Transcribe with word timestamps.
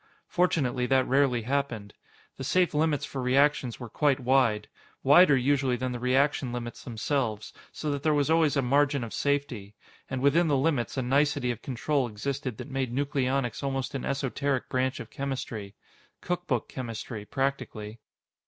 Fortunately, 0.27 0.87
that 0.87 1.07
rarely 1.07 1.43
happened. 1.43 1.93
The 2.37 2.43
safe 2.43 2.73
limits 2.73 3.05
for 3.05 3.21
reactions 3.21 3.79
were 3.79 3.87
quite 3.87 4.19
wide 4.19 4.67
wider, 5.03 5.37
usually, 5.37 5.75
than 5.75 5.91
the 5.91 5.99
reaction 5.99 6.51
limits 6.51 6.83
themselves, 6.83 7.53
so 7.71 7.91
that 7.91 8.01
there 8.01 8.15
was 8.15 8.27
always 8.27 8.57
a 8.57 8.63
margin 8.63 9.03
of 9.03 9.13
safety. 9.13 9.75
And 10.09 10.19
within 10.19 10.47
the 10.47 10.57
limits, 10.57 10.97
a 10.97 11.03
nicety 11.03 11.51
of 11.51 11.61
control 11.61 12.07
existed 12.07 12.57
that 12.57 12.67
made 12.67 12.91
nucleonics 12.91 13.61
almost 13.61 13.93
an 13.93 14.03
esoteric 14.03 14.69
branch 14.69 14.99
of 14.99 15.11
chemistry. 15.11 15.75
Cookbook 16.19 16.67
chemistry, 16.67 17.23
practically. 17.23 17.99